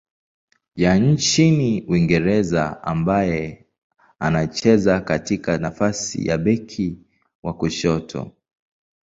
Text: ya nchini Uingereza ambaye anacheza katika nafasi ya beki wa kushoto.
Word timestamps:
ya 0.75 0.95
nchini 0.97 1.85
Uingereza 1.89 2.83
ambaye 2.83 3.65
anacheza 4.19 5.01
katika 5.01 5.57
nafasi 5.57 6.27
ya 6.27 6.37
beki 6.37 6.97
wa 7.43 7.53
kushoto. 7.53 8.31